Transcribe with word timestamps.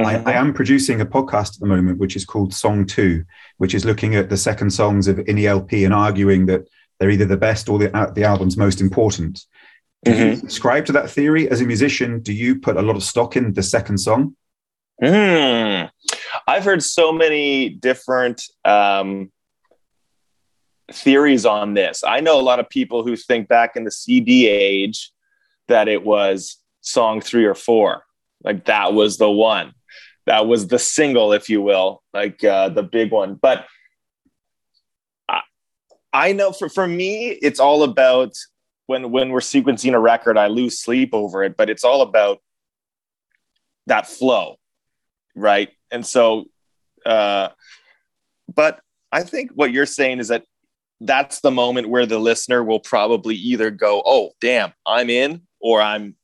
Mm-hmm. 0.00 0.28
I, 0.28 0.32
I, 0.32 0.36
am 0.36 0.52
producing 0.52 1.00
a 1.00 1.06
podcast 1.06 1.54
at 1.54 1.60
the 1.60 1.66
moment, 1.66 1.98
which 1.98 2.16
is 2.16 2.24
called 2.24 2.54
Song 2.54 2.86
Two, 2.86 3.24
which 3.58 3.74
is 3.74 3.84
looking 3.84 4.14
at 4.14 4.28
the 4.28 4.36
second 4.36 4.70
songs 4.70 5.08
of 5.08 5.20
any 5.26 5.46
LP 5.46 5.84
and 5.84 5.94
arguing 5.94 6.46
that 6.46 6.68
they're 6.98 7.10
either 7.10 7.24
the 7.24 7.36
best 7.36 7.68
or 7.68 7.78
the, 7.78 7.94
uh, 7.96 8.10
the 8.10 8.24
album's 8.24 8.56
most 8.56 8.80
important. 8.80 9.44
Do 10.04 10.12
mm-hmm. 10.12 10.28
you 10.30 10.36
subscribe 10.36 10.86
to 10.86 10.92
that 10.92 11.10
theory 11.10 11.48
as 11.50 11.60
a 11.60 11.66
musician? 11.66 12.20
Do 12.20 12.32
you 12.32 12.58
put 12.58 12.76
a 12.76 12.82
lot 12.82 12.96
of 12.96 13.02
stock 13.02 13.36
in 13.36 13.52
the 13.52 13.62
second 13.62 13.98
song? 13.98 14.36
Mm. 15.02 15.90
I've 16.46 16.64
heard 16.64 16.82
so 16.82 17.12
many 17.12 17.68
different 17.68 18.42
um, 18.64 19.30
theories 20.92 21.46
on 21.46 21.74
this. 21.74 22.02
I 22.04 22.20
know 22.20 22.38
a 22.38 22.42
lot 22.42 22.60
of 22.60 22.68
people 22.68 23.04
who 23.04 23.16
think 23.16 23.48
back 23.48 23.76
in 23.76 23.84
the 23.84 23.90
CD 23.90 24.46
age 24.48 25.12
that 25.68 25.88
it 25.88 26.04
was 26.04 26.56
song 26.80 27.20
three 27.20 27.44
or 27.44 27.54
four, 27.54 28.04
like 28.42 28.66
that 28.66 28.92
was 28.92 29.16
the 29.16 29.30
one, 29.30 29.72
that 30.26 30.46
was 30.46 30.68
the 30.68 30.78
single, 30.78 31.32
if 31.32 31.48
you 31.48 31.62
will, 31.62 32.02
like 32.12 32.42
uh, 32.44 32.68
the 32.68 32.82
big 32.82 33.10
one. 33.10 33.34
But 33.34 33.66
I, 35.28 35.40
I 36.12 36.32
know 36.32 36.52
for 36.52 36.68
for 36.68 36.86
me, 36.86 37.30
it's 37.30 37.60
all 37.60 37.82
about 37.82 38.32
when 38.86 39.10
when 39.10 39.30
we're 39.30 39.40
sequencing 39.40 39.94
a 39.94 39.98
record. 39.98 40.36
I 40.36 40.48
lose 40.48 40.80
sleep 40.80 41.10
over 41.12 41.42
it, 41.42 41.56
but 41.56 41.70
it's 41.70 41.84
all 41.84 42.02
about 42.02 42.38
that 43.86 44.06
flow, 44.06 44.56
right? 45.34 45.70
And 45.90 46.06
so, 46.06 46.44
uh, 47.04 47.48
but 48.54 48.80
I 49.10 49.22
think 49.22 49.50
what 49.54 49.72
you're 49.72 49.86
saying 49.86 50.20
is 50.20 50.28
that 50.28 50.44
that's 51.00 51.40
the 51.40 51.50
moment 51.50 51.88
where 51.88 52.06
the 52.06 52.18
listener 52.18 52.62
will 52.62 52.80
probably 52.80 53.34
either 53.34 53.70
go, 53.70 54.02
"Oh, 54.04 54.32
damn, 54.40 54.72
I'm 54.86 55.08
in," 55.08 55.42
or 55.60 55.80
"I'm 55.80 56.16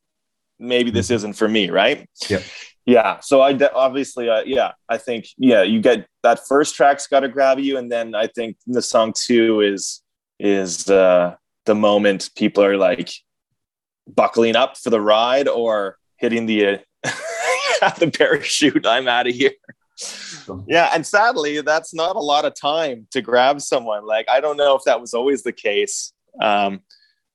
maybe 0.58 0.90
this 0.90 1.10
isn't 1.10 1.34
for 1.34 1.48
me," 1.48 1.70
right? 1.70 2.08
Yeah. 2.28 2.40
Yeah. 2.84 3.18
So 3.20 3.42
I 3.42 3.52
de- 3.52 3.72
obviously, 3.72 4.28
uh, 4.28 4.42
yeah, 4.46 4.72
I 4.88 4.96
think 4.98 5.26
yeah, 5.36 5.62
you 5.62 5.80
get 5.80 6.06
that 6.22 6.46
first 6.46 6.76
track's 6.76 7.06
got 7.06 7.20
to 7.20 7.28
grab 7.28 7.58
you, 7.58 7.78
and 7.78 7.90
then 7.90 8.14
I 8.14 8.28
think 8.28 8.56
the 8.66 8.82
song 8.82 9.12
two 9.16 9.60
is 9.60 10.02
is 10.38 10.88
uh, 10.88 11.34
the 11.64 11.74
moment 11.74 12.30
people 12.36 12.62
are 12.62 12.76
like 12.76 13.10
buckling 14.06 14.54
up 14.54 14.76
for 14.76 14.90
the 14.90 15.00
ride 15.00 15.48
or 15.48 15.98
hitting 16.18 16.46
the 16.46 16.66
uh, 16.66 16.78
the 17.98 18.10
parachute. 18.10 18.86
I'm 18.86 19.08
out 19.08 19.26
of 19.26 19.34
here 19.34 19.52
yeah 20.66 20.90
and 20.92 21.06
sadly 21.06 21.60
that's 21.62 21.94
not 21.94 22.16
a 22.16 22.20
lot 22.20 22.44
of 22.44 22.54
time 22.54 23.06
to 23.10 23.22
grab 23.22 23.60
someone 23.60 24.04
like 24.04 24.28
i 24.28 24.40
don't 24.40 24.56
know 24.56 24.74
if 24.76 24.82
that 24.84 25.00
was 25.00 25.14
always 25.14 25.42
the 25.42 25.52
case 25.52 26.12
um, 26.42 26.80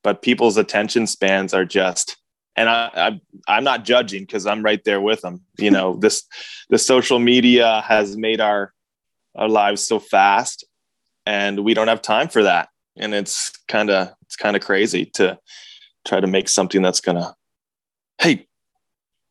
but 0.03 0.21
people's 0.21 0.57
attention 0.57 1.07
spans 1.07 1.55
are 1.55 1.65
just 1.65 2.17
and 2.55 2.69
I, 2.69 3.19
I 3.47 3.57
am 3.57 3.63
not 3.63 3.85
judging 3.85 4.23
because 4.23 4.45
I'm 4.45 4.63
right 4.63 4.83
there 4.83 5.01
with 5.01 5.21
them. 5.21 5.41
You 5.57 5.71
know, 5.71 5.95
this 5.99 6.23
the 6.69 6.77
social 6.77 7.19
media 7.19 7.83
has 7.87 8.17
made 8.17 8.41
our 8.41 8.73
our 9.35 9.49
lives 9.49 9.85
so 9.85 9.99
fast, 9.99 10.65
and 11.25 11.63
we 11.63 11.73
don't 11.73 11.87
have 11.87 12.01
time 12.01 12.27
for 12.27 12.43
that. 12.43 12.69
And 12.97 13.13
it's 13.13 13.51
kind 13.67 13.89
of 13.89 14.11
it's 14.23 14.35
kind 14.35 14.55
of 14.55 14.61
crazy 14.61 15.05
to 15.15 15.39
try 16.05 16.19
to 16.19 16.27
make 16.27 16.49
something 16.49 16.81
that's 16.81 17.01
gonna, 17.01 17.35
hey, 18.19 18.47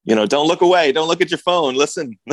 you 0.05 0.15
know, 0.15 0.27
don't 0.27 0.47
look 0.47 0.63
away, 0.63 0.93
don't 0.93 1.09
look 1.09 1.21
at 1.21 1.31
your 1.31 1.39
phone, 1.39 1.75
listen. 1.75 2.19